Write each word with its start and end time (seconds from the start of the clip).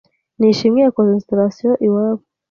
Nishimwe 0.39 0.79
yakoze 0.81 1.11
installation 1.13 1.71
iwabo 1.87 2.23